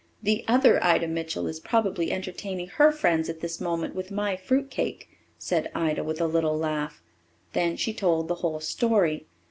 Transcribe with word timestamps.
"The 0.23 0.43
other 0.47 0.83
Ida 0.83 1.07
Mitchell 1.07 1.45
is 1.45 1.59
probably 1.59 2.11
entertaining 2.11 2.69
her 2.77 2.91
friends 2.91 3.29
at 3.29 3.41
this 3.41 3.61
moment 3.61 3.93
with 3.93 4.09
my 4.09 4.35
fruit 4.35 4.71
cake," 4.71 5.07
said 5.37 5.69
Ida, 5.75 6.03
with 6.03 6.19
a 6.19 6.25
little 6.25 6.57
laugh. 6.57 7.03
Then 7.53 7.77
she 7.77 7.93
told 7.93 8.27
the 8.27 8.33
whole 8.41 8.61
story. 8.61 9.27